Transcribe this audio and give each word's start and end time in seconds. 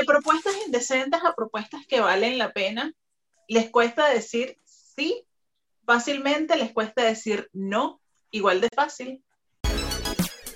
de 0.00 0.06
propuestas 0.06 0.54
indecentes 0.66 1.20
a 1.22 1.34
propuestas 1.34 1.86
que 1.86 2.00
valen 2.00 2.38
la 2.38 2.52
pena, 2.52 2.92
les 3.48 3.70
cuesta 3.70 4.08
decir 4.08 4.58
sí 4.64 5.26
fácilmente, 5.84 6.56
les 6.56 6.72
cuesta 6.72 7.02
decir 7.02 7.50
no, 7.52 8.00
igual 8.30 8.60
de 8.60 8.68
fácil. 8.74 9.22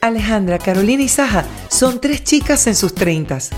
Alejandra, 0.01 0.59
Carolina 0.59 1.03
y 1.03 1.09
Saja 1.09 1.45
son 1.69 2.01
tres 2.01 2.25
chicas 2.25 2.67
en 2.67 2.75
sus 2.75 2.95
treintas, 2.95 3.51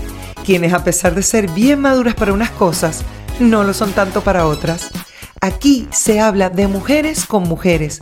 quienes 0.45 0.73
a 0.73 0.83
pesar 0.83 1.13
de 1.13 1.23
ser 1.23 1.49
bien 1.49 1.79
maduras 1.79 2.15
para 2.15 2.33
unas 2.33 2.51
cosas, 2.51 3.03
no 3.39 3.63
lo 3.63 3.73
son 3.73 3.93
tanto 3.93 4.21
para 4.21 4.47
otras. 4.47 4.89
Aquí 5.41 5.87
se 5.91 6.19
habla 6.19 6.49
de 6.49 6.67
mujeres 6.67 7.25
con 7.25 7.43
mujeres, 7.43 8.01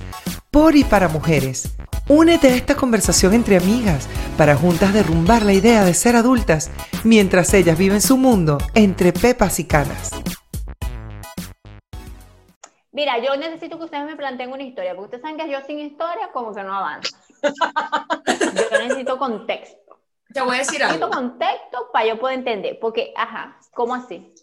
por 0.52 0.76
y 0.76 0.84
para 0.84 1.10
mujeres. 1.10 1.76
Únete 2.08 2.48
a 2.48 2.56
esta 2.56 2.76
conversación 2.76 3.34
entre 3.34 3.58
amigas 3.58 4.08
para 4.38 4.56
juntas 4.56 4.94
derrumbar 4.94 5.44
la 5.44 5.54
idea 5.54 5.84
de 5.84 5.94
ser 5.94 6.16
adultas 6.16 6.72
mientras 7.04 7.54
ellas 7.54 7.78
viven 7.78 8.02
su 8.02 8.18
mundo 8.18 8.58
entre 8.74 9.12
pepas 9.12 9.60
y 9.60 9.68
canas. 9.68 10.12
Mira, 12.92 13.18
yo 13.20 13.36
necesito 13.36 13.78
que 13.78 13.84
ustedes 13.84 14.06
me 14.06 14.16
planteen 14.16 14.54
una 14.54 14.64
historia, 14.64 14.96
porque 14.96 15.18
ustedes 15.18 15.22
saben 15.22 15.38
que 15.38 15.52
yo 15.52 15.60
sin 15.68 15.80
historia 15.80 16.30
como 16.32 16.54
que 16.54 16.64
no 16.64 16.74
avanzo. 16.74 17.18
yo 18.72 18.80
necesito 18.80 19.18
contexto. 19.18 20.00
Te 20.34 20.42
voy 20.42 20.56
a 20.56 20.60
decir 20.60 20.82
algo. 20.82 21.08
Necesito 21.08 21.18
contexto 21.18 21.90
para 21.92 22.06
yo 22.08 22.18
poder 22.18 22.38
entender, 22.38 22.80
porque, 22.80 23.14
ajá, 23.18 23.60
¿cómo 23.74 23.94
así? 23.94 24.34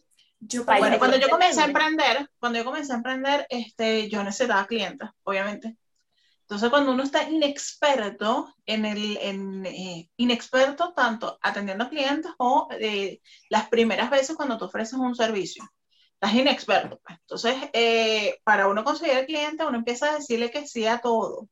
Yo, 0.45 0.65
bueno, 0.65 0.99
cuando 0.99 1.19
yo 1.19 1.29
comencé 1.29 1.61
a 1.61 1.67
emprender, 1.67 2.29
cuando 2.41 2.59
yo 2.59 2.65
comencé 2.65 2.93
a 2.93 2.97
emprender, 2.97 3.47
este, 3.49 4.09
yo 4.09 4.25
necesitaba 4.25 4.67
clientes, 4.67 5.09
obviamente. 5.23 5.77
Entonces, 6.43 6.69
cuando 6.69 6.93
uno 6.93 7.05
está 7.05 7.31
inexperto 7.31 8.53
en 8.67 8.85
el, 8.85 9.17
en, 9.23 9.65
eh, 9.65 10.11
inexperto 10.17 10.93
tanto 10.95 11.39
atendiendo 11.41 11.85
a 11.85 11.89
clientes 11.89 12.33
o 12.39 12.69
eh, 12.73 13.21
las 13.49 13.69
primeras 13.69 14.11
veces 14.11 14.35
cuando 14.35 14.59
tú 14.59 14.65
ofreces 14.65 14.95
un 14.95 15.15
servicio, 15.15 15.65
estás 16.15 16.35
inexperto. 16.35 17.01
Entonces, 17.09 17.55
eh, 17.73 18.41
para 18.43 18.67
uno 18.67 18.83
conseguir 18.83 19.19
el 19.19 19.27
cliente, 19.27 19.65
uno 19.65 19.79
empieza 19.79 20.11
a 20.11 20.17
decirle 20.17 20.51
que 20.51 20.67
sí 20.67 20.87
a 20.87 20.99
todo. 20.99 21.49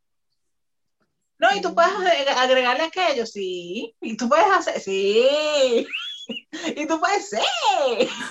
No, 1.39 1.49
y 1.55 1.63
tú 1.63 1.75
puedes 1.75 1.93
agregarle 2.37 2.83
aquello, 2.83 3.25
sí. 3.25 3.95
Y 4.01 4.17
tú 4.17 4.29
puedes 4.29 4.51
hacer, 4.51 4.81
sí. 4.81 5.87
y 6.77 6.87
tú 6.87 7.01
puedes, 7.01 7.31
sí. 7.31 7.39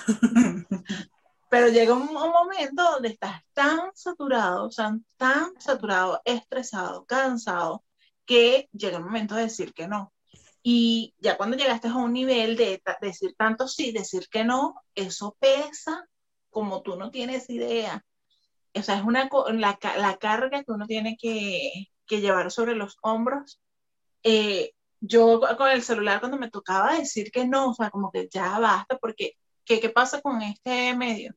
Pero 1.50 1.68
llega 1.68 1.94
un, 1.94 2.06
momento 2.12 2.82
donde 2.92 3.10
estás 3.10 3.42
tan 3.52 3.90
saturado, 3.94 4.66
o 4.68 4.70
sea, 4.70 4.96
tan 5.16 5.60
saturado, 5.60 6.22
estresado, 6.24 7.04
cansado, 7.06 7.84
que 8.24 8.68
llega 8.72 8.98
el 8.98 9.04
momento 9.04 9.34
de 9.34 9.42
decir 9.42 9.74
que 9.74 9.88
no. 9.88 10.12
Y 10.62 11.14
ya 11.18 11.36
cuando 11.36 11.56
llegaste 11.56 11.88
a 11.88 11.96
un 11.96 12.12
nivel 12.12 12.56
de, 12.56 12.80
decir 13.02 13.34
tanto 13.36 13.66
sí, 13.68 13.92
decir 13.92 14.28
que 14.30 14.44
no, 14.44 14.76
eso 14.94 15.36
pesa 15.40 16.06
como 16.50 16.82
tú 16.82 16.96
no 16.96 17.10
tienes 17.10 17.50
idea. 17.50 18.04
O 18.74 18.82
sea, 18.82 18.98
es 18.98 19.04
una, 19.04 19.28
la, 19.52 19.78
la 19.98 20.16
carga 20.18 20.62
que 20.62 20.72
uno 20.72 20.86
tiene 20.86 21.16
que, 21.16 21.88
que 22.06 22.20
llevar 22.20 22.50
sobre 22.52 22.76
los 22.76 22.96
hombros. 23.02 23.60
Eh, 24.22 24.72
yo 25.00 25.40
con 25.58 25.70
el 25.70 25.82
celular 25.82 26.20
cuando 26.20 26.38
me 26.38 26.50
tocaba 26.50 26.96
decir 26.96 27.30
que 27.32 27.46
no, 27.46 27.70
o 27.70 27.74
sea, 27.74 27.90
como 27.90 28.10
que 28.12 28.28
ya 28.30 28.58
basta, 28.58 28.98
porque 28.98 29.34
¿qué, 29.64 29.80
qué 29.80 29.90
pasa 29.90 30.20
con 30.20 30.42
este 30.42 30.94
medio? 30.96 31.34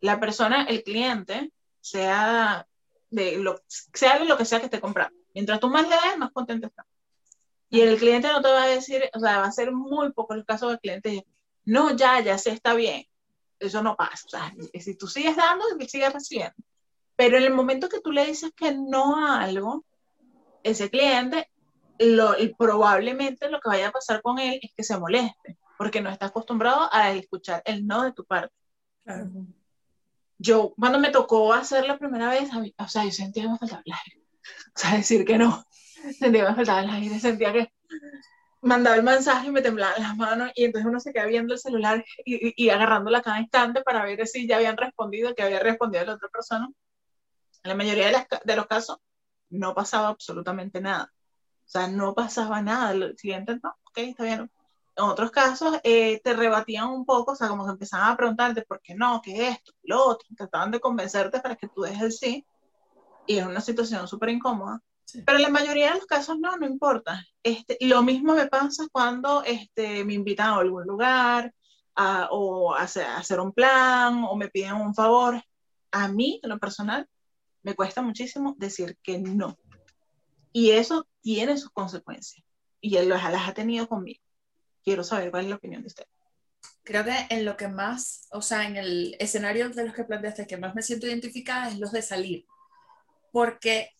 La 0.00 0.20
persona, 0.20 0.64
el 0.64 0.82
cliente, 0.82 1.52
sea 1.80 2.66
de 3.10 3.38
lo, 3.38 3.60
sea 3.66 4.22
lo 4.24 4.36
que 4.36 4.44
sea 4.44 4.58
que 4.58 4.66
esté 4.66 4.80
comprando. 4.80 5.16
Mientras 5.34 5.60
tú 5.60 5.68
más 5.68 5.84
le 5.88 5.96
das, 5.96 6.18
más 6.18 6.32
contento 6.32 6.66
está. 6.66 6.86
Y 7.70 7.80
el 7.80 7.98
cliente 7.98 8.28
no 8.28 8.40
te 8.40 8.48
va 8.48 8.64
a 8.64 8.68
decir, 8.68 9.02
o 9.14 9.20
sea, 9.20 9.38
va 9.38 9.46
a 9.46 9.52
ser 9.52 9.72
muy 9.72 10.12
poco 10.12 10.34
el 10.34 10.44
caso 10.44 10.68
del 10.68 10.80
cliente, 10.80 11.26
no, 11.64 11.94
ya, 11.94 12.20
ya 12.20 12.38
se 12.38 12.50
está 12.50 12.74
bien. 12.74 13.04
Eso 13.58 13.82
no 13.82 13.96
pasa. 13.96 14.24
O 14.26 14.30
sea, 14.30 14.54
si 14.80 14.96
tú 14.96 15.06
sigues 15.06 15.36
dando, 15.36 15.64
él 15.78 15.88
sigue 15.88 16.08
recibiendo. 16.08 16.54
Pero 17.16 17.36
en 17.36 17.44
el 17.44 17.52
momento 17.52 17.88
que 17.88 18.00
tú 18.00 18.12
le 18.12 18.24
dices 18.24 18.52
que 18.56 18.74
no 18.74 19.16
a 19.16 19.42
algo, 19.42 19.84
ese 20.62 20.88
cliente, 20.88 21.50
lo, 21.98 22.34
probablemente 22.56 23.50
lo 23.50 23.60
que 23.60 23.68
vaya 23.68 23.88
a 23.88 23.92
pasar 23.92 24.22
con 24.22 24.38
él 24.38 24.60
es 24.62 24.72
que 24.74 24.84
se 24.84 24.98
moleste, 24.98 25.58
porque 25.76 26.00
no 26.00 26.10
está 26.10 26.26
acostumbrado 26.26 26.88
a 26.92 27.10
escuchar 27.10 27.62
el 27.66 27.86
no 27.86 28.02
de 28.02 28.12
tu 28.12 28.24
parte. 28.24 28.54
Claro 29.04 29.30
yo 30.38 30.74
cuando 30.78 30.98
me 30.98 31.10
tocó 31.10 31.52
hacer 31.52 31.86
la 31.86 31.98
primera 31.98 32.30
vez, 32.30 32.48
o 32.78 32.88
sea, 32.88 33.04
yo 33.04 33.10
sentía 33.10 33.44
que 33.44 33.48
me 33.50 33.58
faltaba 33.58 33.82
el 33.84 33.92
aire. 33.92 34.24
O 34.74 34.80
sea, 34.80 34.94
decir 34.94 35.24
que 35.24 35.36
no, 35.36 35.64
sentía 36.18 36.44
que 36.44 36.50
me 36.50 36.54
faltaba 36.54 36.80
el 36.80 36.90
aire, 36.90 37.20
sentía 37.20 37.52
que 37.52 37.72
mandaba 38.62 38.96
el 38.96 39.02
mensaje 39.02 39.48
y 39.48 39.50
me 39.50 39.62
temblaban 39.62 40.02
las 40.02 40.16
manos 40.16 40.50
y 40.54 40.64
entonces 40.64 40.88
uno 40.88 41.00
se 41.00 41.12
queda 41.12 41.26
viendo 41.26 41.54
el 41.54 41.60
celular 41.60 42.04
y, 42.24 42.64
y, 42.64 42.70
agarrándola 42.70 43.22
cada 43.22 43.40
instante 43.40 43.82
para 43.82 44.04
ver 44.04 44.26
si 44.26 44.46
ya 44.46 44.56
habían 44.56 44.76
respondido, 44.76 45.34
que 45.34 45.42
había 45.42 45.60
respondido 45.60 46.04
la 46.04 46.14
otra 46.14 46.28
persona. 46.28 46.68
En 47.62 47.68
la 47.68 47.74
mayoría 47.74 48.06
de, 48.06 48.12
las, 48.12 48.26
de 48.44 48.56
los 48.56 48.66
casos 48.66 48.98
no 49.50 49.74
pasaba 49.74 50.08
absolutamente 50.08 50.80
nada. 50.80 51.12
O 51.66 51.70
sea, 51.70 51.88
no 51.88 52.14
pasaba 52.14 52.62
nada. 52.62 52.92
El 52.92 53.18
siguiente, 53.18 53.58
no, 53.62 53.74
ok, 53.84 53.98
está 53.98 54.24
bien 54.24 54.50
en 54.98 55.04
otros 55.04 55.30
casos 55.30 55.78
eh, 55.84 56.20
te 56.24 56.34
rebatían 56.34 56.88
un 56.88 57.04
poco, 57.06 57.32
o 57.32 57.36
sea, 57.36 57.48
como 57.48 57.64
que 57.64 57.70
empezaban 57.70 58.12
a 58.12 58.16
preguntarte 58.16 58.62
por 58.62 58.80
qué 58.80 58.96
no, 58.96 59.22
qué 59.22 59.48
es 59.48 59.56
esto, 59.56 59.72
lo 59.84 60.04
otro, 60.04 60.28
trataban 60.36 60.72
de 60.72 60.80
convencerte 60.80 61.40
para 61.40 61.54
que 61.54 61.68
tú 61.68 61.82
dejes 61.82 62.02
el 62.02 62.12
sí, 62.12 62.46
y 63.26 63.38
es 63.38 63.46
una 63.46 63.60
situación 63.60 64.08
súper 64.08 64.30
incómoda. 64.30 64.82
Pero 65.24 65.38
en 65.38 65.42
la 65.42 65.50
mayoría 65.50 65.90
de 65.90 65.98
los 65.98 66.06
casos 66.06 66.38
no, 66.38 66.56
no 66.56 66.66
importa. 66.66 67.24
Este, 67.42 67.78
lo 67.80 68.02
mismo 68.02 68.34
me 68.34 68.46
pasa 68.46 68.86
cuando 68.92 69.42
este, 69.42 70.04
me 70.04 70.14
invitan 70.14 70.48
a 70.48 70.56
algún 70.56 70.84
lugar 70.84 71.54
a, 71.94 72.28
o 72.30 72.74
a 72.74 72.82
hacer, 72.82 73.06
a 73.06 73.18
hacer 73.18 73.40
un 73.40 73.52
plan 73.52 74.24
o 74.24 74.36
me 74.36 74.48
piden 74.48 74.74
un 74.74 74.94
favor. 74.94 75.42
A 75.92 76.08
mí, 76.08 76.40
en 76.42 76.50
lo 76.50 76.58
personal, 76.58 77.08
me 77.62 77.74
cuesta 77.74 78.02
muchísimo 78.02 78.54
decir 78.58 78.98
que 79.02 79.18
no. 79.18 79.56
Y 80.52 80.72
eso 80.72 81.06
tiene 81.22 81.56
sus 81.56 81.70
consecuencias. 81.70 82.44
Y 82.80 82.96
él 82.96 83.08
las 83.08 83.48
ha 83.48 83.54
tenido 83.54 83.88
conmigo 83.88 84.20
quiero 84.84 85.04
saber 85.04 85.30
cuál 85.30 85.44
es 85.44 85.50
la 85.50 85.56
opinión 85.56 85.82
de 85.82 85.88
usted. 85.88 86.04
Creo 86.82 87.04
que 87.04 87.26
en 87.30 87.44
lo 87.44 87.56
que 87.56 87.68
más, 87.68 88.26
o 88.30 88.40
sea, 88.40 88.66
en 88.66 88.76
el 88.76 89.16
escenario 89.18 89.68
de 89.68 89.84
los 89.84 89.94
que 89.94 90.04
planteaste, 90.04 90.46
que 90.46 90.56
más 90.56 90.74
me 90.74 90.82
siento 90.82 91.06
identificada 91.06 91.68
es 91.68 91.78
los 91.78 91.92
de 91.92 92.02
salir. 92.02 92.46
Porque, 93.30 93.90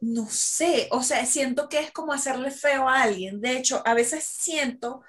no 0.00 0.26
sé, 0.30 0.88
o 0.90 1.02
sea, 1.02 1.26
siento 1.26 1.68
que 1.68 1.80
es 1.80 1.90
como 1.92 2.12
hacerle 2.12 2.50
feo 2.50 2.88
a 2.88 3.02
alguien. 3.02 3.40
De 3.40 3.56
hecho, 3.56 3.82
a 3.84 3.92
veces 3.92 4.24
siento, 4.24 5.02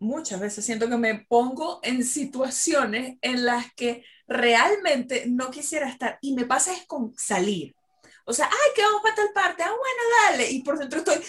muchas 0.00 0.40
veces 0.40 0.64
siento 0.64 0.88
que 0.88 0.96
me 0.96 1.26
pongo 1.28 1.78
en 1.84 2.04
situaciones 2.04 3.18
en 3.20 3.44
las 3.44 3.72
que 3.74 4.04
realmente 4.26 5.26
no 5.28 5.50
quisiera 5.50 5.88
estar. 5.88 6.18
Y 6.22 6.34
me 6.34 6.44
pasa 6.44 6.72
es 6.72 6.86
con 6.86 7.14
salir. 7.16 7.76
O 8.24 8.32
sea, 8.32 8.46
ay, 8.46 8.70
que 8.74 8.82
vamos 8.82 9.02
para 9.02 9.14
tal 9.14 9.32
parte. 9.32 9.62
Ah, 9.62 9.70
bueno, 9.70 10.02
dale. 10.24 10.50
Y 10.50 10.62
por 10.62 10.78
dentro 10.78 10.98
estoy, 10.98 11.20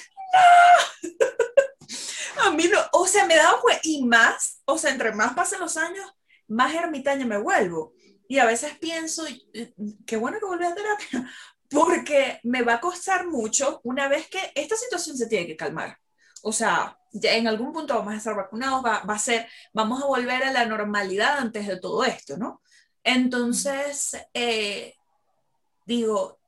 A 2.46 2.52
mí 2.52 2.66
no, 2.72 2.80
o 2.94 3.06
sea, 3.06 3.26
me 3.26 3.36
he 3.36 3.38
dado 3.38 3.62
cuenta, 3.62 3.82
y 3.84 4.04
más, 4.04 4.62
o 4.66 4.78
sea, 4.78 4.92
entre 4.92 5.14
más 5.14 5.34
pasan 5.34 5.60
los 5.60 5.78
años, 5.78 6.06
más 6.48 6.74
ermitaña 6.74 7.26
me 7.26 7.38
vuelvo. 7.38 7.94
Y 8.28 8.40
a 8.40 8.46
veces 8.46 8.78
pienso, 8.80 9.26
eh, 9.54 9.74
qué 10.06 10.18
bueno 10.18 10.40
que 10.40 10.46
volví 10.46 10.66
a 10.66 10.74
terapia, 10.74 11.30
porque 11.70 12.40
me 12.44 12.62
va 12.62 12.76
a 12.76 12.82
costar 12.82 13.28
mucho 13.28 13.82
una 13.84 14.08
vez 14.08 14.28
que 14.28 14.52
esta 14.56 14.76
situación 14.76 15.18
se 15.18 15.28
tiene 15.28 15.48
que 15.48 15.58
calmar. 15.58 15.98
O 16.44 16.52
sea, 16.52 16.98
ya 17.14 17.34
en 17.36 17.48
algún 17.48 17.72
punto 17.72 17.96
vamos 17.96 18.14
a 18.14 18.18
estar 18.18 18.36
vacunados, 18.36 18.84
va, 18.84 18.98
a 18.98 19.20
ser, 19.20 19.48
vamos 19.74 20.02
a 20.02 20.08
volver 20.08 20.44
a 20.44 20.52
la 20.52 20.66
normalidad 20.66 21.38
antes 21.38 21.68
de 21.68 21.80
todo 21.80 22.04
esto, 22.04 22.38
¿no? 22.38 22.62
Entonces, 23.04 24.18
eh, 24.34 24.96
digo, 25.86 26.40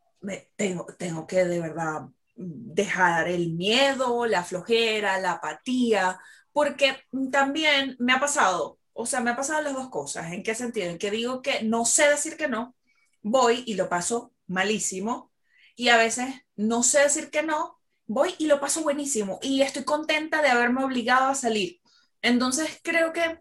tengo, 0.56 0.86
tengo 0.98 1.28
que 1.28 1.46
de 1.46 1.60
verdad 1.60 2.08
dejar 2.36 3.28
el 3.28 3.54
miedo, 3.54 4.26
la 4.26 4.44
flojera, 4.44 5.20
la 5.20 5.34
apatía, 5.34 6.20
porque 6.52 6.98
también 7.32 7.96
me 8.00 8.14
ha 8.14 8.20
pasado, 8.20 8.80
o 8.94 9.06
sea, 9.06 9.22
me 9.22 9.32
ha 9.32 9.36
pasado 9.36 9.62
las 9.62 9.74
dos 9.74 9.90
cosas. 9.90 10.32
¿En 10.32 10.44
qué 10.44 10.56
sentido? 10.56 10.90
En 10.90 10.98
que 10.98 11.12
digo 11.12 11.42
que 11.42 11.64
no 11.64 11.86
sé 11.86 12.08
decir 12.10 12.38
que 12.38 12.48
no, 12.48 12.76
voy 13.22 13.64
y 13.66 13.76
lo 13.76 13.90
paso 13.90 14.34
malísimo, 14.48 15.32
y 15.76 15.90
a 15.90 15.98
veces 15.98 16.28
no 16.56 16.84
sé 16.84 17.00
decir 17.00 17.30
que 17.32 17.44
no, 17.44 17.80
voy 18.06 18.36
y 18.38 18.48
lo 18.48 18.60
paso 18.60 18.84
buenísimo, 18.84 19.40
y 19.42 19.62
estoy 19.62 19.84
contenta 19.84 20.42
de 20.42 20.50
haberme 20.50 20.84
obligado 20.84 21.28
a 21.28 21.36
salir. 21.36 21.82
Entonces, 22.22 22.80
creo 22.84 23.14
que, 23.14 23.40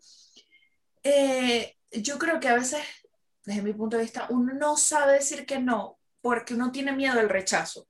eh, 1.05 1.77
yo 1.93 2.19
creo 2.19 2.41
que 2.41 2.49
a 2.49 2.55
veces, 2.55 2.81
desde 3.45 3.63
mi 3.63 3.73
punto 3.73 3.97
de 3.97 4.05
vista, 4.05 4.27
uno 4.31 4.55
no 4.55 4.77
sabe 4.77 5.15
decir 5.15 5.47
que 5.47 5.59
no 5.59 5.99
porque 6.21 6.55
uno 6.55 6.73
tiene 6.73 6.93
miedo 6.93 7.19
al 7.21 7.29
rechazo. 7.29 7.89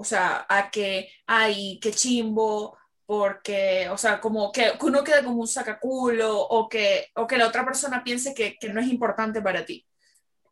O 0.00 0.04
sea, 0.04 0.46
a 0.48 0.70
que, 0.70 1.10
ay, 1.26 1.78
qué 1.78 1.92
chimbo, 1.92 2.78
porque, 3.04 3.86
o 3.90 3.98
sea, 3.98 4.18
como 4.18 4.50
que 4.50 4.72
uno 4.80 5.04
quede 5.04 5.22
como 5.22 5.42
un 5.42 5.46
sacaculo 5.46 6.40
o 6.40 6.70
que, 6.70 7.08
o 7.16 7.26
que 7.26 7.36
la 7.36 7.46
otra 7.48 7.66
persona 7.66 8.02
piense 8.02 8.32
que, 8.32 8.56
que 8.58 8.70
no 8.70 8.80
es 8.80 8.86
importante 8.88 9.42
para 9.42 9.62
ti. 9.66 9.86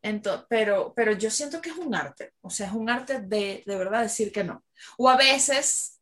Entonces, 0.03 0.45
pero, 0.47 0.93
pero 0.95 1.13
yo 1.13 1.31
siento 1.31 1.61
que 1.61 1.71
es 1.71 1.77
un 1.77 1.95
arte, 1.95 2.33
o 2.41 2.51
sea, 2.51 2.67
es 2.67 2.73
un 2.73 2.91
arte 2.91 3.21
de, 3.21 3.63
de 3.65 3.75
verdad 3.75 4.03
decir 4.03 4.31
que 4.31 4.43
no. 4.43 4.63
O 4.99 5.09
a 5.09 5.17
veces, 5.17 5.99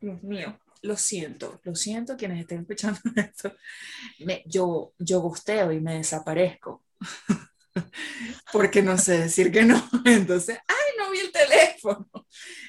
Dios 0.00 0.20
mío, 0.24 0.58
lo 0.82 0.96
siento, 0.96 1.60
lo 1.62 1.76
siento 1.76 2.16
quienes 2.16 2.40
estén 2.40 2.62
escuchando 2.62 2.98
esto. 3.14 3.54
Me, 4.18 4.42
yo, 4.44 4.92
yo 4.98 5.20
gusteo 5.20 5.70
y 5.70 5.80
me 5.80 5.98
desaparezco. 5.98 6.82
Porque 8.52 8.82
no 8.82 8.98
sé 8.98 9.18
decir 9.18 9.52
que 9.52 9.64
no. 9.64 9.80
Entonces, 10.04 10.58
ay, 10.66 10.98
no 10.98 11.10
vi 11.10 11.20
el 11.20 11.32
teléfono. 11.32 12.08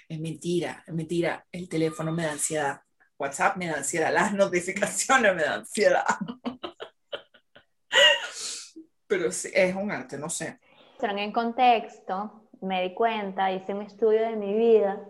Es 0.09 0.21
mentira, 0.21 0.85
es 0.87 0.93
mentira. 0.93 1.45
El 1.51 1.67
teléfono 1.67 2.13
me 2.13 2.23
da 2.23 2.31
ansiedad. 2.31 2.79
WhatsApp 3.19 3.57
me 3.57 3.67
da 3.67 3.79
ansiedad. 3.79 4.13
Las 4.13 4.33
notificaciones 4.33 5.35
me 5.35 5.43
dan 5.43 5.59
ansiedad. 5.59 6.05
Pero 9.07 9.29
sí, 9.29 9.51
es 9.53 9.75
un 9.75 9.91
arte, 9.91 10.17
no 10.17 10.29
sé. 10.29 10.61
En 11.01 11.33
contexto, 11.33 12.49
me 12.61 12.83
di 12.83 12.93
cuenta, 12.93 13.51
hice 13.51 13.73
un 13.73 13.81
estudio 13.81 14.21
de 14.21 14.37
mi 14.37 14.53
vida 14.53 15.01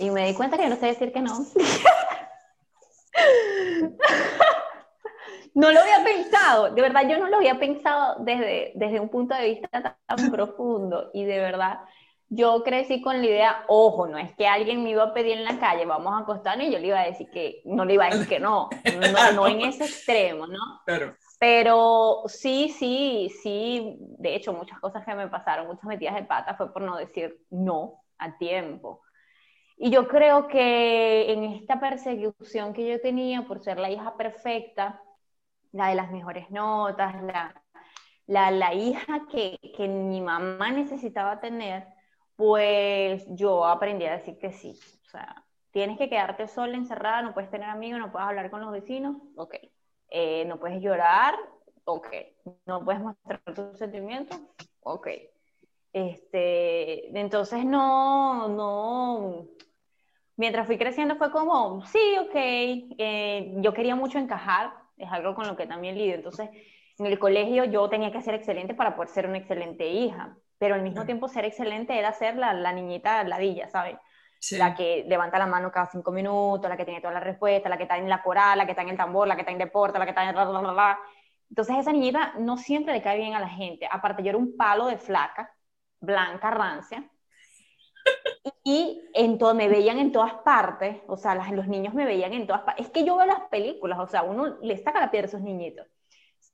y 0.00 0.10
me 0.10 0.26
di 0.26 0.34
cuenta 0.34 0.58
que 0.58 0.68
no 0.68 0.76
sé 0.76 0.86
decir 0.86 1.12
que 1.12 1.20
no. 1.20 1.46
No 5.56 5.72
lo 5.72 5.80
había 5.80 6.04
pensado, 6.04 6.70
de 6.74 6.82
verdad 6.82 7.08
yo 7.08 7.18
no 7.18 7.28
lo 7.28 7.38
había 7.38 7.58
pensado 7.58 8.16
desde, 8.22 8.72
desde 8.74 9.00
un 9.00 9.08
punto 9.08 9.34
de 9.34 9.46
vista 9.46 9.68
tan, 10.06 10.30
profundo 10.30 11.10
y 11.14 11.24
de 11.24 11.38
verdad 11.38 11.80
yo 12.28 12.62
crecí 12.62 13.00
con 13.00 13.20
la 13.20 13.26
idea, 13.26 13.64
ojo, 13.66 14.06
no 14.06 14.18
es 14.18 14.34
que 14.34 14.46
alguien 14.46 14.82
me 14.82 14.90
iba 14.90 15.02
a 15.02 15.14
pedir 15.14 15.38
en 15.38 15.44
la 15.44 15.58
calle, 15.58 15.86
vamos 15.86 16.12
a 16.12 16.18
acostarnos 16.18 16.66
y 16.66 16.72
yo 16.72 16.78
le 16.78 16.88
iba 16.88 17.00
a 17.00 17.06
decir 17.06 17.30
que 17.30 17.62
no 17.64 17.86
le 17.86 17.94
iba 17.94 18.04
a 18.04 18.10
decir 18.10 18.28
que 18.28 18.38
no, 18.38 18.68
no, 18.84 19.32
no 19.32 19.46
en 19.46 19.62
ese 19.62 19.84
extremo, 19.84 20.46
¿no? 20.46 20.58
Claro. 20.84 21.16
Pero 21.38 22.24
sí, 22.26 22.68
sí, 22.68 23.32
sí, 23.42 23.96
de 23.98 24.34
hecho 24.34 24.52
muchas 24.52 24.78
cosas 24.78 25.06
que 25.06 25.14
me 25.14 25.28
pasaron, 25.28 25.68
muchas 25.68 25.84
metidas 25.84 26.16
de 26.16 26.24
pata 26.24 26.54
fue 26.54 26.70
por 26.70 26.82
no 26.82 26.96
decir 26.98 27.40
no 27.48 28.02
a 28.18 28.36
tiempo. 28.36 29.00
Y 29.78 29.90
yo 29.90 30.06
creo 30.06 30.48
que 30.48 31.32
en 31.32 31.44
esta 31.44 31.80
persecución 31.80 32.74
que 32.74 32.86
yo 32.86 33.00
tenía 33.00 33.46
por 33.46 33.62
ser 33.62 33.78
la 33.78 33.90
hija 33.90 34.16
perfecta, 34.16 35.00
la 35.76 35.88
de 35.88 35.94
las 35.94 36.10
mejores 36.10 36.50
notas, 36.50 37.22
la, 37.22 37.62
la, 38.26 38.50
la 38.50 38.74
hija 38.74 39.26
que, 39.30 39.58
que, 39.76 39.86
mi 39.88 40.20
mamá 40.20 40.70
necesitaba 40.70 41.40
tener, 41.40 41.86
pues 42.34 43.26
yo 43.28 43.64
aprendí 43.66 44.06
a 44.06 44.16
decir 44.16 44.38
que 44.38 44.52
sí. 44.52 44.78
O 45.06 45.10
sea, 45.10 45.44
tienes 45.70 45.98
que 45.98 46.08
quedarte 46.08 46.48
sola, 46.48 46.76
encerrada, 46.76 47.22
no 47.22 47.34
puedes 47.34 47.50
tener 47.50 47.68
amigos, 47.68 48.00
no 48.00 48.10
puedes 48.10 48.28
hablar 48.28 48.50
con 48.50 48.60
los 48.62 48.72
vecinos, 48.72 49.16
ok. 49.36 49.54
Eh, 50.08 50.44
no 50.46 50.58
puedes 50.58 50.80
llorar, 50.82 51.34
ok. 51.84 52.08
No 52.66 52.84
puedes 52.84 53.02
mostrar 53.02 53.40
tus 53.54 53.78
sentimientos, 53.78 54.40
ok. 54.80 55.08
Este, 55.92 57.18
entonces 57.18 57.64
no, 57.64 58.48
no, 58.48 59.46
mientras 60.36 60.66
fui 60.66 60.78
creciendo 60.78 61.16
fue 61.16 61.30
como, 61.30 61.84
sí, 61.86 62.16
ok, 62.20 62.34
eh, 62.34 63.54
yo 63.58 63.72
quería 63.72 63.96
mucho 63.96 64.18
encajar, 64.18 64.72
es 64.96 65.10
algo 65.12 65.34
con 65.34 65.46
lo 65.46 65.56
que 65.56 65.66
también 65.66 65.96
lidio, 65.98 66.14
entonces 66.14 66.50
en 66.98 67.06
el 67.06 67.18
colegio 67.18 67.64
yo 67.64 67.88
tenía 67.88 68.12
que 68.12 68.22
ser 68.22 68.34
excelente 68.34 68.74
para 68.74 68.96
poder 68.96 69.10
ser 69.10 69.26
una 69.26 69.38
excelente 69.38 69.86
hija, 69.88 70.36
pero 70.58 70.74
al 70.74 70.82
mismo 70.82 71.04
tiempo 71.04 71.28
ser 71.28 71.44
excelente 71.44 71.98
era 71.98 72.12
ser 72.12 72.36
la, 72.36 72.52
la 72.54 72.72
niñita 72.72 73.22
ladilla, 73.24 73.68
¿sabes? 73.68 73.96
La 74.54 74.74
que 74.74 75.04
levanta 75.08 75.38
la 75.38 75.46
mano 75.46 75.72
cada 75.72 75.86
cinco 75.86 76.12
minutos, 76.12 76.68
la 76.68 76.76
que 76.76 76.84
tiene 76.84 77.00
toda 77.00 77.14
la 77.14 77.20
respuesta, 77.20 77.68
la 77.68 77.76
que 77.76 77.84
está 77.84 77.98
en 77.98 78.08
la 78.08 78.22
coral, 78.22 78.58
la 78.58 78.64
que 78.66 78.72
está 78.72 78.82
en 78.82 78.90
el 78.90 78.96
tambor, 78.96 79.28
la 79.28 79.34
que 79.34 79.42
está 79.42 79.52
en 79.52 79.58
deporte, 79.58 79.98
la 79.98 80.04
que 80.06 80.10
está 80.10 80.28
en... 80.28 80.34
Bla, 80.34 80.98
Entonces 81.50 81.76
esa 81.78 81.92
niñita 81.92 82.34
no 82.38 82.56
siempre 82.56 82.92
le 82.94 83.02
cae 83.02 83.18
bien 83.18 83.34
a 83.34 83.40
la 83.40 83.48
gente. 83.48 83.88
Aparte 83.90 84.22
yo 84.22 84.30
era 84.30 84.38
un 84.38 84.56
palo 84.56 84.86
de 84.86 84.98
flaca, 84.98 85.52
blanca, 86.00 86.50
rancia. 86.50 87.10
Y 88.68 89.00
en 89.14 89.38
todo, 89.38 89.54
me 89.54 89.68
veían 89.68 90.00
en 90.00 90.10
todas 90.10 90.34
partes, 90.44 90.96
o 91.06 91.16
sea, 91.16 91.36
los 91.36 91.68
niños 91.68 91.94
me 91.94 92.04
veían 92.04 92.32
en 92.32 92.48
todas 92.48 92.62
partes. 92.62 92.86
Es 92.86 92.90
que 92.90 93.04
yo 93.04 93.16
veo 93.16 93.24
las 93.24 93.42
películas, 93.48 93.96
o 94.00 94.08
sea, 94.08 94.24
uno 94.24 94.56
le 94.60 94.76
saca 94.76 94.98
la 94.98 95.08
piedra 95.08 95.26
a 95.26 95.28
esos 95.28 95.40
niñitos. 95.40 95.86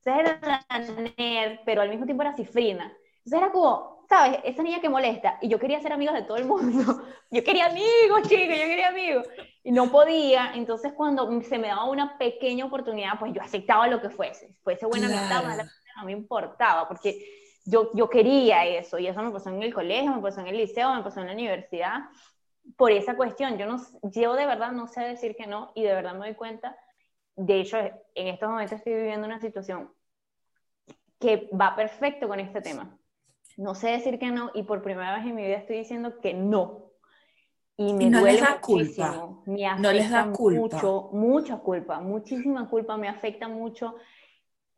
Entonces 0.04 0.38
era 0.42 1.14
nerd, 1.16 1.60
pero 1.64 1.80
al 1.80 1.88
mismo 1.88 2.04
tiempo 2.04 2.22
era 2.22 2.34
cifrina. 2.34 2.94
Entonces 3.24 3.40
era 3.40 3.50
como, 3.50 4.04
¿sabes? 4.10 4.40
Esa 4.44 4.62
niña 4.62 4.82
que 4.82 4.90
molesta. 4.90 5.38
Y 5.40 5.48
yo 5.48 5.58
quería 5.58 5.80
ser 5.80 5.94
amigos 5.94 6.14
de 6.14 6.24
todo 6.24 6.36
el 6.36 6.44
mundo. 6.44 7.02
Yo 7.30 7.42
quería 7.42 7.64
amigos, 7.64 8.28
chicos, 8.28 8.58
yo 8.58 8.66
quería 8.66 8.88
amigos. 8.88 9.26
Y 9.64 9.72
no 9.72 9.90
podía. 9.90 10.52
Entonces 10.54 10.92
cuando 10.92 11.40
se 11.40 11.56
me 11.56 11.68
daba 11.68 11.86
una 11.86 12.18
pequeña 12.18 12.66
oportunidad, 12.66 13.18
pues 13.18 13.32
yo 13.32 13.40
aceptaba 13.40 13.88
lo 13.88 14.02
que 14.02 14.10
fuese. 14.10 14.54
Fuese 14.62 14.84
buena 14.84 15.06
amistad, 15.06 15.42
no 15.96 16.04
me 16.04 16.12
importaba, 16.12 16.86
porque 16.86 17.41
yo, 17.64 17.90
yo 17.94 18.08
quería 18.08 18.66
eso. 18.66 18.98
Y 18.98 19.06
eso 19.06 19.22
me 19.22 19.30
pasó 19.30 19.50
en 19.50 19.62
el 19.62 19.74
colegio, 19.74 20.14
me 20.14 20.22
pasó 20.22 20.40
en 20.40 20.48
el 20.48 20.56
liceo, 20.56 20.94
me 20.94 21.02
pasó 21.02 21.20
en 21.20 21.26
la 21.26 21.32
universidad. 21.32 22.00
Por 22.76 22.92
esa 22.92 23.16
cuestión, 23.16 23.58
yo, 23.58 23.66
no, 23.66 23.80
yo 24.02 24.34
de 24.34 24.46
verdad 24.46 24.72
no 24.72 24.86
sé 24.88 25.00
decir 25.02 25.34
que 25.36 25.46
no 25.46 25.72
y 25.74 25.82
de 25.82 25.94
verdad 25.94 26.12
me 26.14 26.26
doy 26.26 26.34
cuenta. 26.34 26.76
De 27.36 27.60
hecho, 27.60 27.78
en 27.78 28.28
estos 28.28 28.48
momentos 28.48 28.78
estoy 28.78 28.94
viviendo 28.94 29.26
una 29.26 29.40
situación 29.40 29.90
que 31.18 31.48
va 31.52 31.74
perfecto 31.76 32.28
con 32.28 32.40
este 32.40 32.60
tema 32.60 32.98
no 33.56 33.74
sé 33.74 33.90
decir 33.90 34.18
que 34.18 34.30
no 34.30 34.50
y 34.54 34.62
por 34.62 34.82
primera 34.82 35.16
vez 35.16 35.26
en 35.26 35.34
mi 35.34 35.42
vida 35.42 35.56
estoy 35.56 35.78
diciendo 35.78 36.18
que 36.20 36.34
no. 36.34 36.90
Y 37.76 37.92
me 37.94 38.10
duele 38.10 38.32
les 38.32 38.40
da 38.40 38.60
muchísimo. 38.66 39.42
Culpa. 39.44 39.50
Me 39.50 39.66
afecta 39.66 39.88
no 39.88 39.92
les 39.92 40.10
da 40.10 40.32
culpa. 40.32 40.76
mucho, 40.76 41.10
mucha 41.12 41.58
culpa, 41.58 42.00
muchísima 42.00 42.68
culpa, 42.68 42.96
me 42.96 43.08
afecta 43.08 43.48
mucho 43.48 43.96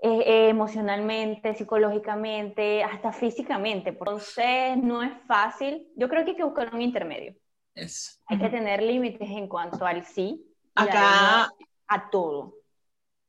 eh, 0.00 0.22
eh, 0.26 0.48
emocionalmente, 0.48 1.54
psicológicamente, 1.54 2.82
hasta 2.82 3.12
físicamente. 3.12 3.90
Entonces 3.90 4.76
no 4.76 5.02
es 5.02 5.12
fácil. 5.26 5.88
Yo 5.96 6.08
creo 6.08 6.24
que 6.24 6.32
hay 6.32 6.36
que 6.36 6.44
buscar 6.44 6.74
un 6.74 6.82
intermedio. 6.82 7.34
Es. 7.74 8.20
Hay 8.26 8.38
que 8.38 8.48
tener 8.48 8.82
límites 8.82 9.28
en 9.30 9.48
cuanto 9.48 9.86
al 9.86 10.04
sí. 10.04 10.44
Acá 10.74 11.50
a 11.86 12.10
todo. 12.10 12.54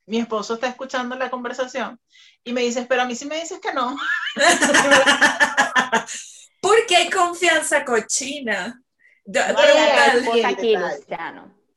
Mi 0.08 0.20
esposo 0.20 0.56
está 0.56 0.68
escuchando 0.68 1.16
la 1.16 1.30
conversación 1.32 2.00
y 2.44 2.54
me 2.54 2.62
dice, 2.62 2.86
pero 2.88 3.02
a 3.02 3.06
mí 3.06 3.16
sí 3.16 3.26
me 3.26 3.40
dices 3.40 3.60
que 3.60 3.74
no. 3.74 3.98
Porque 6.62 6.96
hay 6.96 7.10
confianza 7.10 7.84
cochina. 7.84 8.82
No, 9.26 9.42
aquí, 10.46 10.76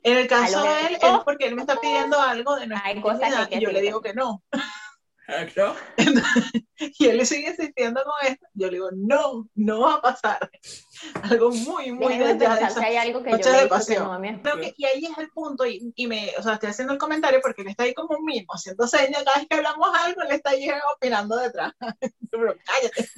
en 0.08 0.18
el 0.18 0.28
caso 0.28 0.62
de 0.62 0.86
él, 0.86 0.98
es 1.00 1.18
porque 1.24 1.46
él 1.46 1.54
me 1.54 1.62
está 1.62 1.80
pidiendo 1.80 2.20
algo 2.20 2.56
de 2.56 2.66
nuestra 2.66 2.92
intimidad 2.92 3.48
y 3.50 3.60
yo 3.60 3.70
le 3.70 3.80
digo 3.80 4.00
que 4.00 4.14
no. 4.14 4.42
¿No? 5.56 5.76
y 6.98 7.06
él 7.06 7.26
sigue 7.26 7.50
insistiendo 7.50 8.02
con 8.02 8.32
esto. 8.32 8.46
Yo 8.54 8.68
le 8.68 8.72
digo, 8.74 8.88
no, 8.96 9.46
no 9.54 9.80
va 9.80 9.94
a 9.94 10.00
pasar. 10.00 10.50
Algo 11.22 11.50
muy, 11.50 11.92
muy 11.92 12.16
de, 12.16 12.34
de 12.34 12.70
si 12.70 12.80
hay 12.80 12.96
algo 12.96 13.22
que 13.22 13.32
yo 13.32 13.52
de 13.52 13.66
pasión. 13.66 14.22
Que 14.22 14.32
no 14.32 14.42
Creo 14.42 14.56
que, 14.56 14.74
y 14.76 14.84
ahí 14.86 15.04
es 15.04 15.18
el 15.18 15.28
punto, 15.28 15.66
y, 15.66 15.92
y, 15.94 16.06
me, 16.06 16.32
o 16.38 16.42
sea, 16.42 16.54
estoy 16.54 16.70
haciendo 16.70 16.94
el 16.94 16.98
comentario 16.98 17.40
porque 17.42 17.62
él 17.62 17.68
está 17.68 17.84
ahí 17.84 17.92
como 17.92 18.16
un 18.16 18.24
mismo, 18.24 18.54
haciendo 18.54 18.86
señas, 18.88 19.22
cada 19.22 19.38
vez 19.38 19.46
que 19.48 19.56
hablamos 19.56 19.90
algo, 19.96 20.22
él 20.22 20.30
está 20.30 20.50
ahí 20.50 20.66
opinando 20.96 21.36
detrás. 21.36 21.72
pero 22.30 22.56
cállate. 22.64 23.08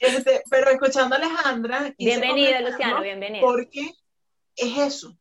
este, 0.00 0.42
pero 0.48 0.70
escuchando 0.70 1.16
a 1.16 1.18
Alejandra. 1.18 1.94
Bienvenida, 1.98 2.60
Luciano, 2.60 3.02
bienvenida. 3.02 3.42
Porque 3.42 3.92
es 4.54 4.78
eso. 4.78 5.18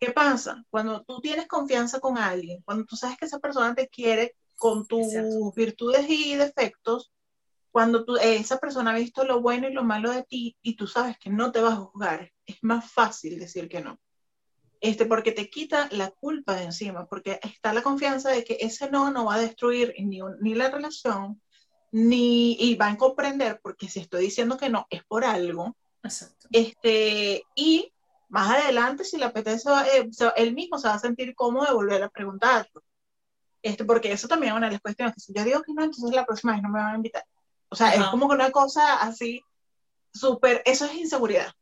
¿Qué 0.00 0.12
pasa? 0.12 0.64
Cuando 0.70 1.04
tú 1.04 1.20
tienes 1.20 1.46
confianza 1.46 2.00
con 2.00 2.16
alguien, 2.16 2.62
cuando 2.62 2.86
tú 2.86 2.96
sabes 2.96 3.18
que 3.18 3.26
esa 3.26 3.38
persona 3.38 3.74
te 3.74 3.88
quiere 3.88 4.34
con 4.56 4.86
tus 4.86 5.06
virtudes 5.54 6.08
y 6.08 6.34
defectos, 6.36 7.12
cuando 7.70 8.04
tú, 8.04 8.16
esa 8.16 8.58
persona 8.58 8.90
ha 8.92 8.98
visto 8.98 9.24
lo 9.24 9.42
bueno 9.42 9.68
y 9.68 9.74
lo 9.74 9.84
malo 9.84 10.10
de 10.10 10.24
ti 10.24 10.56
y 10.62 10.74
tú 10.74 10.86
sabes 10.86 11.18
que 11.18 11.28
no 11.28 11.52
te 11.52 11.60
vas 11.60 11.74
a 11.74 11.82
juzgar, 11.82 12.32
es 12.46 12.56
más 12.62 12.90
fácil 12.90 13.38
decir 13.38 13.68
que 13.68 13.82
no. 13.82 14.00
Este, 14.80 15.04
porque 15.04 15.32
te 15.32 15.50
quita 15.50 15.88
la 15.92 16.10
culpa 16.10 16.56
de 16.56 16.64
encima, 16.64 17.06
porque 17.06 17.38
está 17.42 17.74
la 17.74 17.82
confianza 17.82 18.30
de 18.30 18.42
que 18.42 18.56
ese 18.60 18.90
no 18.90 19.10
no 19.10 19.26
va 19.26 19.34
a 19.34 19.40
destruir 19.40 19.94
ni, 19.98 20.20
ni 20.40 20.54
la 20.54 20.70
relación, 20.70 21.42
ni 21.92 22.56
y 22.58 22.74
va 22.76 22.88
a 22.88 22.96
comprender, 22.96 23.60
porque 23.62 23.88
si 23.88 24.00
estoy 24.00 24.24
diciendo 24.24 24.56
que 24.56 24.70
no, 24.70 24.86
es 24.88 25.04
por 25.04 25.24
algo. 25.24 25.76
Exacto. 26.02 26.48
Este, 26.50 27.44
y 27.54 27.92
más 28.30 28.50
adelante, 28.50 29.04
si 29.04 29.18
le 29.18 29.26
apetece, 29.26 29.68
eh, 29.94 30.08
él 30.36 30.54
mismo 30.54 30.78
se 30.78 30.88
va 30.88 30.94
a 30.94 30.98
sentir 30.98 31.34
cómodo 31.34 31.66
de 31.66 31.74
volver 31.74 32.02
a 32.02 32.08
preguntarlo. 32.08 32.82
Este, 33.60 33.84
porque 33.84 34.12
eso 34.12 34.28
también 34.28 34.52
es 34.52 34.56
una 34.56 34.68
de 34.68 34.72
las 34.74 34.80
cuestiones. 34.80 35.14
Si 35.18 35.34
yo 35.34 35.44
digo 35.44 35.62
que 35.62 35.74
no, 35.74 35.84
entonces 35.84 36.14
la 36.14 36.24
próxima 36.24 36.52
vez 36.52 36.62
no 36.62 36.70
me 36.70 36.80
van 36.80 36.94
a 36.94 36.96
invitar. 36.96 37.24
O 37.68 37.76
sea, 37.76 37.94
es 37.94 38.04
como 38.06 38.28
que 38.28 38.34
una 38.34 38.50
cosa 38.50 39.00
así, 39.00 39.42
súper, 40.12 40.62
eso 40.64 40.86
es 40.86 40.94
inseguridad. 40.94 41.52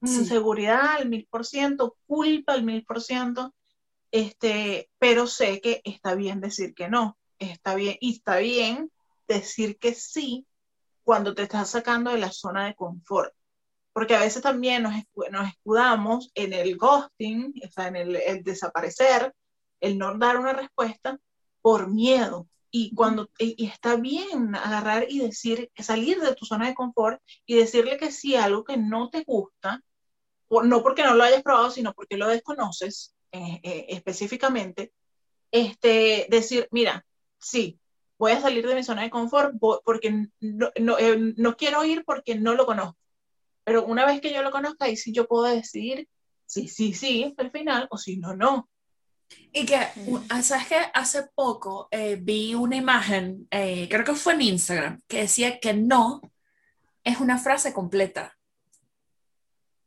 Inseguridad 0.00 0.96
al 0.96 1.08
mil 1.08 1.26
por 1.30 1.44
ciento, 1.44 1.96
culpa 2.06 2.54
al 2.54 2.64
mil 2.64 2.84
por 2.84 3.02
ciento, 3.02 3.54
este, 4.10 4.88
pero 4.98 5.26
sé 5.26 5.60
que 5.60 5.82
está 5.84 6.14
bien 6.14 6.40
decir 6.40 6.74
que 6.74 6.88
no, 6.88 7.18
está 7.38 7.74
bien, 7.74 7.96
y 8.00 8.16
está 8.16 8.38
bien 8.38 8.90
decir 9.28 9.78
que 9.78 9.94
sí 9.94 10.46
cuando 11.04 11.34
te 11.34 11.42
estás 11.42 11.70
sacando 11.70 12.10
de 12.10 12.18
la 12.18 12.32
zona 12.32 12.66
de 12.66 12.74
confort. 12.74 13.32
Porque 13.96 14.14
a 14.14 14.20
veces 14.20 14.42
también 14.42 14.82
nos, 14.82 14.92
nos 15.30 15.48
escudamos 15.48 16.30
en 16.34 16.52
el 16.52 16.76
ghosting, 16.76 17.54
o 17.66 17.70
sea, 17.70 17.86
en 17.88 17.96
el, 17.96 18.16
el 18.16 18.44
desaparecer, 18.44 19.32
el 19.80 19.96
no 19.96 20.18
dar 20.18 20.36
una 20.36 20.52
respuesta, 20.52 21.18
por 21.62 21.88
miedo. 21.88 22.46
Y, 22.70 22.94
cuando, 22.94 23.30
y, 23.38 23.64
está 23.64 23.96
bien 23.96 24.54
agarrar 24.54 25.06
y 25.08 25.20
decir, 25.20 25.70
salir 25.78 26.20
de 26.20 26.34
tu 26.34 26.44
zona 26.44 26.66
de 26.66 26.74
confort 26.74 27.22
y 27.46 27.54
decirle 27.54 27.96
que 27.96 28.12
sí 28.12 28.36
algo 28.36 28.64
que 28.64 28.76
no 28.76 29.08
te 29.08 29.24
gusta, 29.24 29.80
no 30.50 30.82
porque 30.82 31.02
no 31.02 31.14
lo 31.14 31.24
hayas 31.24 31.42
probado, 31.42 31.70
sino 31.70 31.94
porque 31.94 32.18
lo 32.18 32.28
desconoces, 32.28 33.14
eh, 33.32 33.60
eh, 33.62 33.86
específicamente, 33.88 34.92
este, 35.50 36.26
decir, 36.28 36.68
mira, 36.70 37.06
sí, 37.38 37.80
voy 38.18 38.32
a 38.32 38.42
salir 38.42 38.66
de 38.66 38.74
mi 38.74 38.84
zona 38.84 39.04
de 39.04 39.10
confort 39.10 39.54
porque 39.58 40.28
no, 40.40 40.70
no, 40.78 40.98
eh, 40.98 41.32
no, 41.38 41.56
quiero 41.56 41.82
ir 41.86 42.04
porque 42.04 42.34
no 42.34 42.52
lo 42.52 42.66
conozco. 42.66 42.98
Pero 43.66 43.84
una 43.84 44.06
vez 44.06 44.20
que 44.20 44.32
yo 44.32 44.42
lo 44.42 44.52
conozca, 44.52 44.84
ahí 44.84 44.96
sí 44.96 45.12
yo 45.12 45.26
puedo 45.26 45.42
decidir 45.42 46.08
si 46.46 46.68
sí, 46.68 46.94
sí, 46.94 47.34
al 47.36 47.50
final 47.50 47.88
o 47.90 47.98
si 47.98 48.16
no, 48.16 48.36
no. 48.36 48.70
Y 49.52 49.66
que, 49.66 49.76
ah, 50.28 50.42
¿sabes 50.42 50.68
que 50.68 50.76
Hace 50.94 51.24
poco 51.34 51.88
eh, 51.90 52.14
vi 52.14 52.54
una 52.54 52.76
imagen, 52.76 53.48
eh, 53.50 53.88
creo 53.90 54.04
que 54.04 54.14
fue 54.14 54.34
en 54.34 54.42
Instagram, 54.42 55.02
que 55.08 55.22
decía 55.22 55.58
que 55.58 55.74
no 55.74 56.20
es 57.02 57.18
una 57.18 57.38
frase 57.38 57.72
completa. 57.72 58.38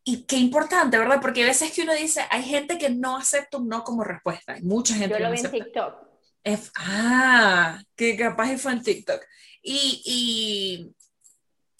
Y 0.04 0.24
qué 0.24 0.36
importante, 0.36 0.98
¿verdad? 0.98 1.22
Porque 1.22 1.44
a 1.44 1.48
veces 1.48 1.72
que 1.72 1.84
uno 1.84 1.94
dice, 1.94 2.26
hay 2.30 2.44
gente 2.44 2.78
que 2.78 2.90
no 2.90 3.16
acepta 3.16 3.60
un 3.60 3.70
no 3.70 3.86
como 3.86 4.04
respuesta. 4.04 4.56
Hay 4.56 4.64
mucha 4.64 4.94
gente 4.94 5.18
Yo 5.18 5.24
lo 5.24 5.32
vi 5.32 5.40
en 5.40 5.52
TikTok. 5.52 6.06
ah, 6.76 7.82
que 7.96 8.18
capaz 8.18 8.58
fue 8.58 8.74
en 8.74 8.84
TikTok. 8.84 9.22
Y, 9.62 10.02
y, 10.06 10.96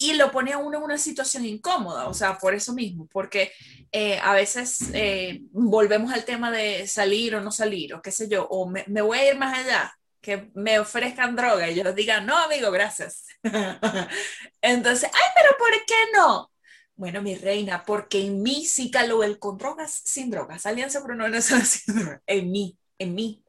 y 0.02 0.14
lo 0.14 0.32
pone 0.32 0.54
a 0.54 0.58
uno 0.58 0.78
en 0.78 0.84
una 0.84 0.96
situación 0.96 1.44
incómoda, 1.44 2.08
o 2.08 2.14
sea, 2.14 2.38
por 2.38 2.54
eso 2.54 2.72
mismo, 2.72 3.06
porque 3.06 3.52
eh, 3.92 4.18
a 4.22 4.32
veces 4.32 4.90
eh, 4.94 5.42
volvemos 5.52 6.10
al 6.10 6.24
tema 6.24 6.50
de 6.50 6.86
salir 6.88 7.34
o 7.34 7.42
no 7.42 7.52
salir, 7.52 7.92
o 7.92 8.00
qué 8.00 8.10
sé 8.10 8.26
yo, 8.26 8.46
o 8.48 8.66
me, 8.66 8.84
voy 9.02 9.18
a 9.18 9.30
ir 9.30 9.36
más 9.36 9.58
allá, 9.58 9.92
que 10.22 10.50
me 10.54 10.78
ofrezcan 10.78 11.36
droga 11.36 11.68
y 11.70 11.74
yo 11.74 11.84
les 11.84 11.94
diga, 11.94 12.22
no, 12.22 12.34
amigo, 12.38 12.70
gracias. 12.70 13.26
Entonces, 14.62 15.10
ay, 15.12 15.30
pero 15.34 15.50
¿por 15.58 15.70
qué 15.86 15.94
no? 16.14 16.50
Bueno, 16.94 17.20
mi 17.20 17.34
reina, 17.34 17.84
porque 17.84 18.24
en 18.24 18.42
mí 18.42 18.64
sí 18.64 18.90
caló 18.90 19.22
el 19.22 19.38
con 19.38 19.58
drogas, 19.58 19.92
sin 19.92 20.30
drogas, 20.30 20.64
alianza 20.64 21.02
pero 21.02 21.14
no 21.14 21.24
sin 21.42 21.94
drogas, 21.94 22.22
en 22.26 22.50
mí, 22.50 22.78
en 22.98 23.14
mí. 23.14 23.44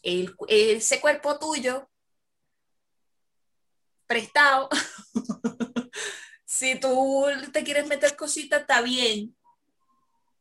Ese 0.00 1.00
cuerpo 1.00 1.40
tuyo 1.40 1.88
prestado 4.08 4.68
si 6.58 6.74
tú 6.80 7.26
te 7.52 7.62
quieres 7.62 7.86
meter 7.86 8.16
cositas, 8.16 8.62
está 8.62 8.80
bien. 8.80 9.36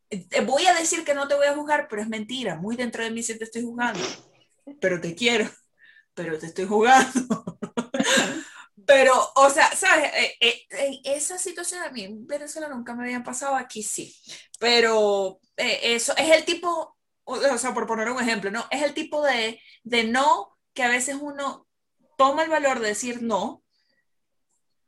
Te 0.10 0.42
voy 0.42 0.66
a 0.66 0.74
decir 0.74 1.04
que 1.04 1.14
no 1.14 1.28
te 1.28 1.36
voy 1.36 1.46
a 1.46 1.54
juzgar, 1.54 1.88
pero 1.88 2.02
es 2.02 2.08
mentira. 2.08 2.56
Muy 2.56 2.76
dentro 2.76 3.04
de 3.04 3.12
mí 3.12 3.22
sí 3.22 3.38
te 3.38 3.44
estoy 3.44 3.62
jugando. 3.62 4.00
Pero 4.82 5.00
te 5.00 5.14
quiero. 5.14 5.48
Pero 6.16 6.40
te 6.40 6.48
estoy 6.48 6.66
jugando. 6.66 7.60
pero, 8.88 9.14
o 9.36 9.50
sea, 9.52 9.70
¿sabes? 9.76 10.12
Eh, 10.14 10.38
eh, 10.40 10.62
eh, 10.72 11.02
esa 11.04 11.38
situación 11.38 11.84
a 11.84 11.92
mí 11.92 12.06
en 12.06 12.26
Venezuela 12.26 12.68
nunca 12.68 12.96
me 12.96 13.04
había 13.04 13.24
pasado, 13.24 13.56
aquí 13.56 13.84
sí. 13.84 14.16
Pero 14.60 15.40
eso 15.56 16.16
es 16.18 16.32
el 16.32 16.46
tipo, 16.46 16.98
o 17.26 17.58
sea, 17.58 17.76
por 17.76 17.86
poner 17.86 18.10
un 18.10 18.22
ejemplo, 18.22 18.50
¿no? 18.50 18.66
Es 18.72 18.82
el 18.82 18.96
tipo 18.96 19.24
de, 19.24 19.62
de 19.84 20.04
no 20.06 20.58
que 20.74 20.84
a 20.84 20.90
veces 20.90 21.18
uno 21.20 21.68
toma 22.18 22.44
el 22.44 22.50
valor 22.50 22.80
de 22.80 22.88
decir 22.88 23.22
no, 23.22 23.64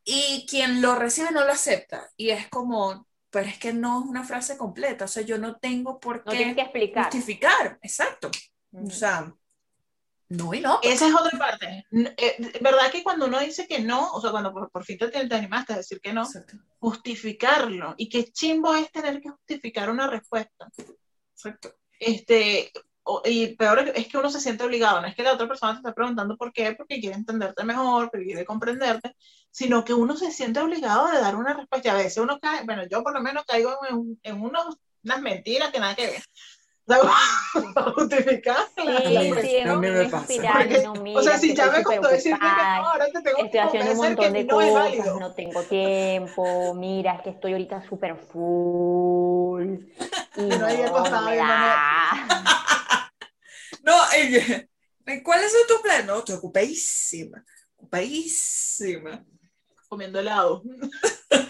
y 0.09 0.45
quien 0.47 0.81
lo 0.81 0.95
recibe 0.95 1.31
no 1.31 1.45
lo 1.45 1.51
acepta. 1.51 2.09
Y 2.17 2.31
es 2.31 2.47
como, 2.49 3.07
pero 3.29 3.47
es 3.47 3.59
que 3.59 3.73
no 3.73 4.01
es 4.01 4.05
una 4.07 4.23
frase 4.23 4.57
completa, 4.57 5.05
o 5.05 5.07
sea, 5.07 5.23
yo 5.23 5.37
no 5.37 5.57
tengo 5.57 5.99
por 5.99 6.23
qué 6.23 6.55
que 6.55 6.61
explicar. 6.61 7.05
justificar, 7.05 7.79
exacto. 7.83 8.31
O 8.71 8.89
sea, 8.89 9.31
no 10.29 10.53
y 10.53 10.61
no. 10.61 10.79
Esa 10.81 11.07
es 11.07 11.13
otra 11.13 11.37
parte. 11.37 11.85
Eh, 11.91 12.59
¿Verdad 12.61 12.91
que 12.91 13.03
cuando 13.03 13.27
uno 13.27 13.39
dice 13.39 13.67
que 13.67 13.79
no, 13.79 14.11
o 14.11 14.21
sea, 14.21 14.31
cuando 14.31 14.51
por, 14.53 14.83
fin 14.83 14.97
te, 14.97 15.09
te, 15.09 15.35
animaste 15.35 15.73
a 15.73 15.77
decir 15.77 15.99
que 16.01 16.13
no, 16.13 16.27
justificarlo? 16.79 17.93
Y 17.97 18.09
qué 18.09 18.25
chimbo 18.25 18.73
es 18.75 18.91
tener 18.91 19.21
que 19.21 19.29
justificar 19.29 19.89
una 19.89 20.07
respuesta. 20.07 20.69
Exacto. 21.33 21.75
Este, 21.99 22.71
y 23.25 23.55
peor 23.55 23.91
es 23.95 24.07
que 24.07 24.17
uno 24.17 24.29
se 24.29 24.39
siente 24.39 24.63
obligado, 24.63 25.01
no 25.01 25.07
es 25.07 25.15
que 25.15 25.23
la 25.23 25.33
otra 25.33 25.47
persona 25.47 25.73
te 25.73 25.79
está 25.79 25.93
preguntando 25.93 26.37
por 26.37 26.51
qué, 26.53 26.73
porque 26.73 26.99
quiere 26.99 27.15
entenderte 27.15 27.63
mejor, 27.63 28.09
porque 28.09 28.25
quiere 28.25 28.45
comprenderte, 28.45 29.15
sino 29.51 29.83
que 29.83 29.93
uno 29.93 30.15
se 30.15 30.31
siente 30.31 30.59
obligado 30.59 31.07
de 31.07 31.19
dar 31.19 31.35
una 31.35 31.53
respuesta. 31.53 31.91
A 31.91 31.95
veces 31.95 32.17
uno 32.17 32.39
cae, 32.39 32.63
bueno, 32.65 32.83
yo 32.89 33.03
por 33.03 33.13
lo 33.13 33.21
menos 33.21 33.45
caigo 33.45 33.77
en, 33.89 34.19
en 34.23 34.41
unos, 34.41 34.77
unas 35.03 35.21
mentiras 35.21 35.71
que 35.71 35.79
nada 35.79 35.95
que 35.95 36.07
ver. 36.07 36.23
Para 37.73 37.91
justificar 37.95 38.57
sí, 38.75 38.81
mí 38.81 39.89
me 39.91 40.05
pasa. 40.09 40.33
no, 40.83 40.93
mira, 40.95 41.19
o 41.19 41.21
sea, 41.21 41.37
si 41.37 41.53
ya 41.53 41.69
me 41.69 41.83
costó 41.83 42.07
decirte 42.07 42.39
que 42.39 42.45
no, 42.45 42.89
ahora 42.89 43.05
te 43.05 43.21
tengo 43.21 43.37
estoy 43.45 43.59
haciendo 43.59 43.91
un 43.91 43.97
montón 43.97 44.33
de 44.33 44.47
cosas, 44.47 45.05
no, 45.05 45.19
no, 45.19 45.33
tengo 45.33 45.61
tiempo, 45.63 46.73
mira, 46.73 47.13
es 47.13 47.21
que 47.21 47.29
estoy 47.29 47.51
ahorita 47.51 47.87
súper 47.87 48.15
full. 48.15 49.77
Y 50.37 50.43
no, 50.43 50.57
no 50.59 51.21
me 51.23 51.37
No, 53.83 53.93
eh, 54.13 54.69
¿cuáles 55.23 55.51
son 55.51 55.67
tus 55.67 55.81
planes? 55.81 56.09
estoy 56.19 56.35
ocupadísima, 56.35 57.43
ocupadísima. 57.75 59.25
Comiendo 59.87 60.19
helado. 60.19 60.63